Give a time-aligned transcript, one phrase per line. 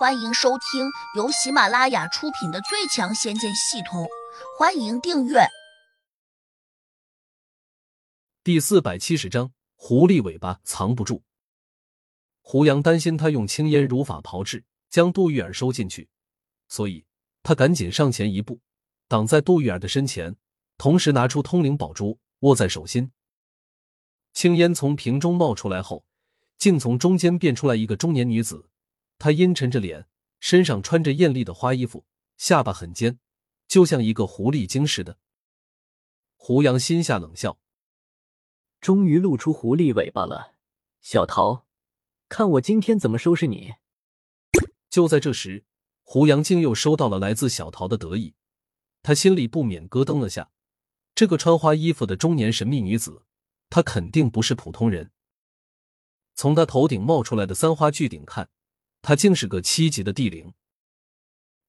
[0.00, 4.02] 欢迎收听由喜马拉雅出品的《最强仙剑系统》，
[4.58, 5.40] 欢迎订阅。
[8.42, 11.22] 第四百七十章：狐狸尾巴藏不住。
[12.40, 16.08] 胡杨担心他用青烟如法炮制，将杜玉儿收进去，
[16.66, 17.04] 所以
[17.42, 18.58] 他赶紧上前一步，
[19.06, 20.34] 挡在杜玉儿的身前，
[20.78, 23.12] 同时拿出通灵宝珠握在手心。
[24.32, 26.06] 青烟从瓶中冒出来后，
[26.56, 28.66] 竟从中间变出来一个中年女子。
[29.20, 30.08] 她阴沉着脸，
[30.40, 32.06] 身上穿着艳丽的花衣服，
[32.38, 33.20] 下巴很尖，
[33.68, 35.18] 就像一个狐狸精似的。
[36.36, 37.60] 胡杨心下冷笑，
[38.80, 40.54] 终于露出狐狸尾巴了，
[41.02, 41.66] 小桃，
[42.30, 43.74] 看我今天怎么收拾你！
[44.88, 45.66] 就在这时，
[46.02, 48.34] 胡杨竟又收到了来自小桃的得意，
[49.02, 50.50] 他心里不免咯噔了下。
[51.14, 53.26] 这个穿花衣服的中年神秘女子，
[53.68, 55.10] 她肯定不是普通人。
[56.34, 58.48] 从她头顶冒出来的三花巨顶看。
[59.02, 60.52] 他竟是个七级的地灵，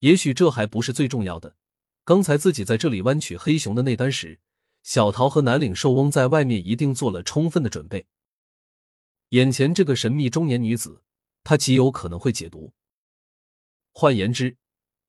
[0.00, 1.56] 也许这还不是最重要的。
[2.04, 4.40] 刚才自己在这里弯曲黑熊的内丹时，
[4.82, 8.06] 小桃和南岭兽翁在外面一定做了充分的准备。
[9.30, 11.02] 眼前这个神秘中年女子，
[11.42, 12.74] 她极有可能会解毒。
[13.92, 14.58] 换言之，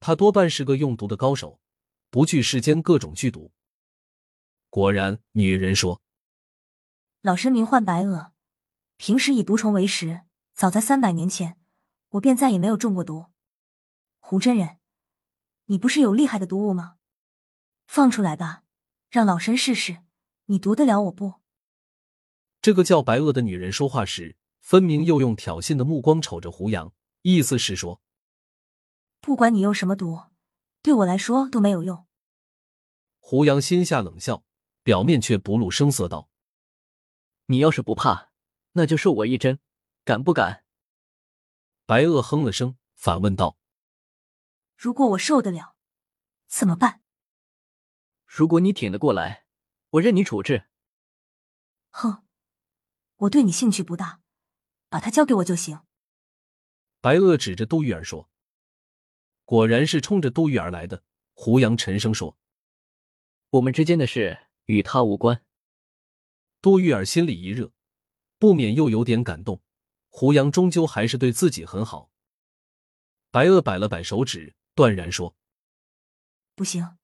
[0.00, 1.60] 她多半是个用毒的高手，
[2.08, 3.52] 不惧世间各种剧毒。
[4.70, 6.00] 果然，女人说
[7.20, 8.32] ：“老身名唤白娥，
[8.96, 10.22] 平时以毒虫为食，
[10.54, 11.58] 早在三百年前。”
[12.10, 13.26] 我便再也没有中过毒。
[14.18, 14.78] 胡真人，
[15.66, 16.96] 你不是有厉害的毒物吗？
[17.86, 18.64] 放出来吧，
[19.10, 19.98] 让老身试试，
[20.46, 21.34] 你毒得了我不？
[22.60, 28.00] 这个叫白娥的女人说话时，分明又用挑衅的目光瞅着胡杨，意思是说，
[29.20, 30.20] 不管你用什么毒，
[30.82, 32.06] 对我来说都没有用。
[33.20, 34.44] 胡杨心下冷笑，
[34.82, 36.28] 表面却不露声色道
[37.46, 38.30] ：“你要是不怕，
[38.72, 39.60] 那就受我一针，
[40.04, 40.64] 敢不敢？”
[41.86, 43.56] 白鹤哼了声，反问道
[44.76, 45.76] ：“如果我受得了，
[46.48, 47.00] 怎么办？
[48.24, 49.46] 如果你挺得过来，
[49.90, 50.66] 我任你处置。”
[51.90, 52.26] 哼，
[53.18, 54.20] 我对你兴趣不大，
[54.88, 55.80] 把他交给我就行。”
[57.00, 58.28] 白鹤指着杜玉儿说
[59.46, 61.04] ：“果然是冲着杜玉儿来的。”
[61.38, 62.36] 胡杨沉声说
[63.50, 65.44] ：“我们之间的事与他无关。”
[66.60, 67.72] 杜玉儿心里一热，
[68.38, 69.62] 不免又有点感动。
[70.18, 72.10] 胡杨终究还是对自己很好。
[73.30, 75.36] 白鄂摆了摆手指，断然说
[76.56, 76.96] ：“不行，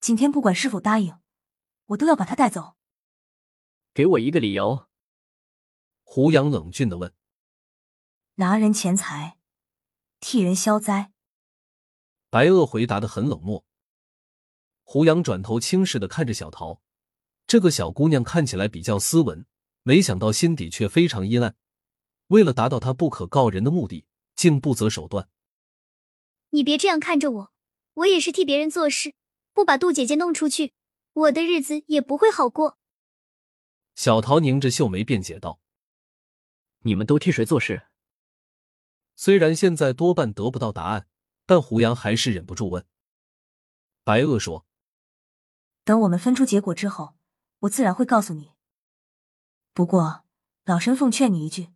[0.00, 1.16] 景天不管是否答应，
[1.86, 2.74] 我都要把他带走。”
[3.94, 4.88] 给我一个理由。”
[6.02, 7.14] 胡杨冷峻的问。
[8.34, 9.38] “拿人钱财，
[10.18, 11.12] 替人消灾。”
[12.30, 13.64] 白鄂回答的很冷漠。
[14.82, 16.82] 胡杨转头轻视的看着小桃，
[17.46, 19.46] 这个小姑娘看起来比较斯文，
[19.84, 21.54] 没想到心底却非常阴暗。
[22.30, 25.28] 为了达到他不可告人的目的，竟不择手段。
[26.50, 27.52] 你别这样看着我，
[27.94, 29.14] 我也是替别人做事，
[29.52, 30.72] 不把杜姐姐弄出去，
[31.12, 32.78] 我的日子也不会好过。
[33.96, 35.60] 小桃拧着秀眉辩解道
[36.82, 37.88] ：“你们都替谁做事？”
[39.16, 41.08] 虽然现在多半得不到答案，
[41.46, 42.86] 但胡杨还是忍不住问。
[44.04, 44.64] 白鹤说
[45.82, 47.16] ：“等我们分出结果之后，
[47.60, 48.52] 我自然会告诉你。
[49.74, 50.24] 不过，
[50.64, 51.70] 老身奉劝你一句。”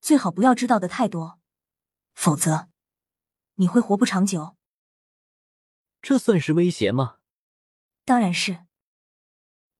[0.00, 1.38] 最好不要知道的太多，
[2.14, 2.68] 否则
[3.56, 4.56] 你会活不长久。
[6.02, 7.18] 这算是威胁吗？
[8.04, 8.66] 当然是。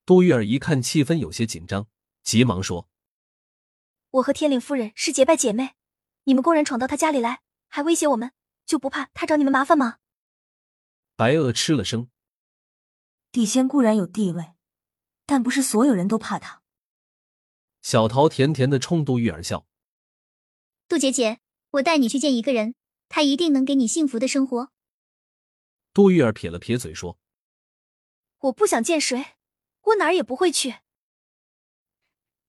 [0.04, 1.86] 杜玉儿一看气氛有些紧张，
[2.22, 2.88] 急忙说
[4.10, 5.76] ：“我和天岭夫人是结拜姐妹，
[6.24, 8.32] 你们公然闯到她家里来，还威胁我们，
[8.66, 9.98] 就不怕她找你们麻烦吗？”
[11.16, 12.10] 白娥吃了声
[13.32, 14.52] ：“地仙固然有地位，
[15.24, 16.62] 但不是所有人都怕他。”
[17.80, 19.66] 小桃甜甜的冲杜玉儿笑。
[20.90, 21.38] 杜姐姐，
[21.70, 22.74] 我带你去见一个人，
[23.08, 24.72] 他一定能给你幸福的生活。
[25.94, 27.16] 杜玉儿撇了撇嘴说
[28.38, 29.36] ：“我不想见谁，
[29.82, 30.80] 我哪儿也不会去。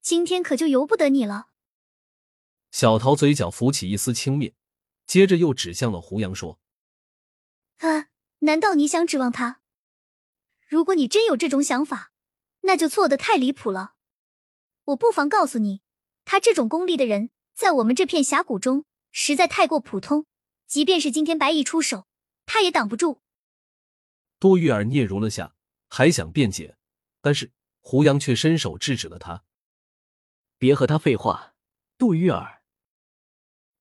[0.00, 1.50] 今天可就由不得你了。”
[2.72, 4.54] 小桃嘴角浮起一丝轻蔑，
[5.06, 6.58] 接着又指向了胡杨说
[7.78, 8.08] ：“啊，
[8.40, 9.60] 难道你想指望他？
[10.66, 12.10] 如果你真有这种想法，
[12.62, 13.94] 那就错的太离谱了。
[14.86, 15.82] 我不妨告诉你，
[16.24, 20.26] 他这种功利的人。”在我们这片峡谷中，实在太过普通。
[20.66, 22.06] 即便是今天白蚁出手，
[22.46, 23.20] 他也挡不住。
[24.40, 25.54] 杜玉儿嗫嚅了下，
[25.86, 26.78] 还想辩解，
[27.20, 29.44] 但是胡杨却伸手制止了他
[30.56, 31.54] ：“别和他废话。”
[31.98, 32.62] 杜玉儿，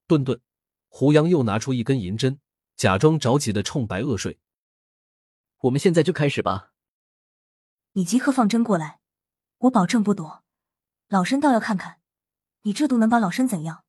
[0.06, 0.42] 顿顿，
[0.90, 2.42] 胡杨又拿出一根银针，
[2.76, 4.38] 假装着急的冲白鄂睡
[5.64, 6.74] ：“我们现在就开始吧。”
[7.94, 9.00] 你即刻放针过来，
[9.60, 10.44] 我保证不躲。
[11.08, 12.01] 老身倒要看看。
[12.64, 13.84] 你这毒能把老身怎样？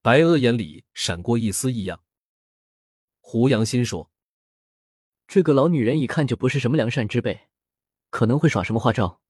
[0.00, 2.02] 白鹅眼里闪过一丝异样。
[3.20, 4.10] 胡杨心说
[5.28, 7.48] ：“这个老女人一看就不是什么良善之辈，
[8.08, 9.20] 可能会耍什么花招。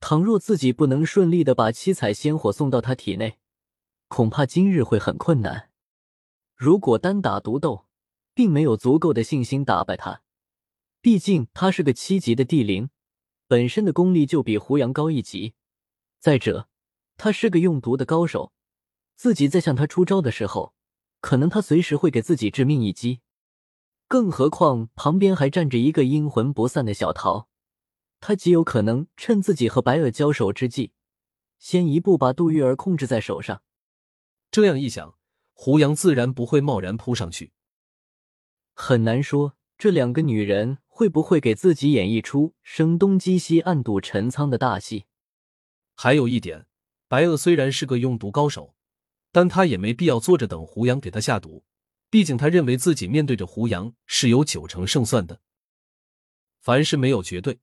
[0.00, 3.38] 倘若自己不能顺利的把七彩仙火送到她体内，
[4.08, 5.70] 恐怕今日会很困难。
[6.56, 7.86] 如果单打独斗，
[8.34, 10.22] 并没有足够的信心打败她，
[11.00, 12.90] 毕竟她是个七级的地灵，
[13.46, 15.54] 本身的功力就比胡杨高一级。
[16.18, 16.68] 再者，
[17.16, 18.52] 他是个用毒的高手，
[19.14, 20.74] 自己在向他出招的时候，
[21.20, 23.20] 可能他随时会给自己致命一击。
[24.06, 27.48] 更何况旁边还站着一个阴魂不散的小桃，
[28.20, 30.92] 他极有可能趁自己和白鹅交手之际，
[31.58, 33.62] 先一步把杜玉儿控制在手上。
[34.50, 35.16] 这样一想，
[35.52, 37.52] 胡杨自然不会贸然扑上去。
[38.74, 45.06] 很难说这两个女人会不会给自己演绎出声东击西、暗度陈仓的大戏。
[45.94, 46.66] 还有一点。
[47.08, 48.74] 白鹅虽然是个用毒高手，
[49.30, 51.64] 但他也没必要坐着等胡杨给他下毒。
[52.10, 55.40] 毕竟他认为自己面对着胡杨是有九成胜算的。
[56.60, 57.58] 凡事没有绝对，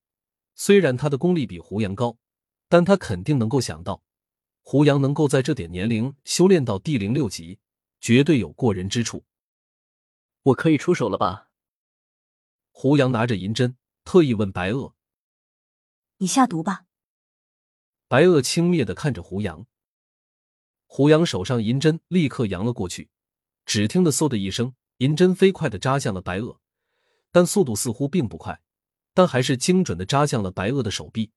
[0.55, 2.17] 虽然他的功力比胡杨高，
[2.67, 4.03] 但他肯定能够想到，
[4.61, 7.59] 胡杨能够在这点年龄修炼到地灵六级，
[8.01, 9.23] 绝对有过人之处。
[10.43, 11.47] 我可以出手了吧？
[12.71, 14.93] 胡杨拿着银针，特意问白鹅
[16.17, 16.85] ：“你下毒吧。”
[18.11, 19.65] 白鹤轻蔑的看着胡杨，
[20.85, 23.09] 胡杨手上银针立刻扬了过去，
[23.65, 26.59] 只听得嗖的一声，银针飞快的扎向了白鹤，
[27.31, 28.61] 但速度似乎并不快，
[29.13, 31.31] 但还是精准的扎向了白鹤的手臂。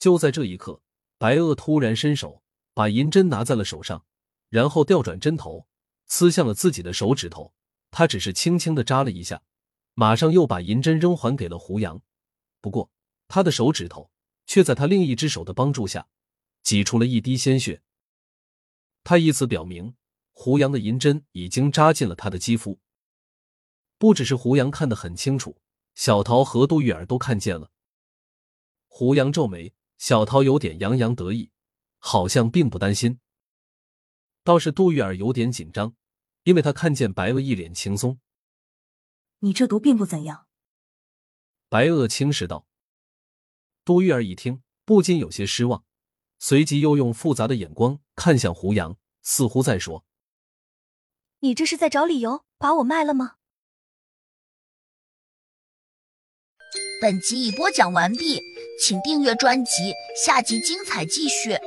[0.00, 0.82] 就在这一刻，
[1.16, 2.42] 白鹤突然伸手
[2.74, 4.04] 把银针拿在了手上，
[4.48, 5.68] 然后调转针头，
[6.06, 7.54] 刺向了自己的手指头。
[7.92, 9.44] 他只是轻轻的扎了一下，
[9.94, 12.02] 马上又把银针扔还给了胡杨。
[12.60, 12.90] 不过
[13.28, 14.10] 他的手指头。
[14.46, 16.08] 却在他另一只手的帮助下，
[16.62, 17.82] 挤出了一滴鲜血。
[19.04, 19.94] 他以此表明，
[20.32, 22.80] 胡杨的银针已经扎进了他的肌肤。
[23.98, 25.60] 不只是胡杨看得很清楚，
[25.94, 27.70] 小桃和杜玉儿都看见了。
[28.88, 31.50] 胡杨皱眉，小桃有点洋洋得意，
[31.98, 33.20] 好像并不担心。
[34.44, 35.94] 倒是杜玉儿有点紧张，
[36.42, 38.18] 因为她看见白鹅一脸轻松。
[39.38, 40.46] 你这毒并不怎样。
[41.68, 42.66] 白鹅轻视道。
[43.84, 45.84] 杜玉儿一听，不禁有些失望，
[46.38, 50.04] 随即又用复杂的眼光看向胡杨，似乎在说
[51.40, 53.38] ：“你这是在找理由把我卖了吗？”
[57.02, 58.40] 本集已播讲完毕，
[58.80, 59.92] 请订阅专辑，
[60.24, 61.58] 下集精彩继续。